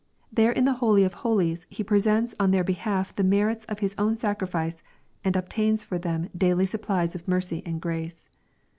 There 0.33 0.51
in 0.51 0.65
the 0.65 0.73
holy 0.81 1.03
of 1.03 1.13
holies 1.13 1.67
He 1.69 1.83
presents 1.83 2.33
on 2.39 2.49
their 2.49 2.63
behalf 2.63 3.15
the 3.15 3.23
merit 3.23 3.65
of 3.69 3.81
His 3.81 3.93
own 3.99 4.17
sacrifice, 4.17 4.81
and 5.23 5.35
obtains 5.35 5.83
for 5.83 5.99
them 5.99 6.27
daily 6.35 6.65
supplies 6.65 7.13
of 7.13 7.27
niercy 7.27 7.61
and 7.67 7.79
grace. 7.79 8.27